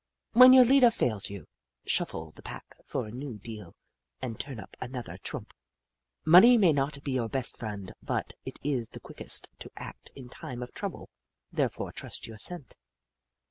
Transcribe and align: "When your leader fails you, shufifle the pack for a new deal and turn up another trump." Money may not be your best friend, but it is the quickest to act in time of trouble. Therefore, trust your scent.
"When 0.31 0.51
your 0.51 0.65
leader 0.65 0.89
fails 0.89 1.29
you, 1.29 1.45
shufifle 1.87 2.33
the 2.33 2.41
pack 2.41 2.73
for 2.83 3.05
a 3.05 3.11
new 3.11 3.37
deal 3.37 3.75
and 4.19 4.39
turn 4.39 4.59
up 4.59 4.75
another 4.81 5.19
trump." 5.19 5.53
Money 6.25 6.57
may 6.57 6.73
not 6.73 7.03
be 7.03 7.11
your 7.11 7.29
best 7.29 7.55
friend, 7.55 7.91
but 8.01 8.33
it 8.43 8.57
is 8.63 8.89
the 8.89 8.99
quickest 8.99 9.47
to 9.59 9.69
act 9.77 10.09
in 10.15 10.27
time 10.27 10.63
of 10.63 10.73
trouble. 10.73 11.11
Therefore, 11.51 11.91
trust 11.91 12.25
your 12.25 12.39
scent. 12.39 12.77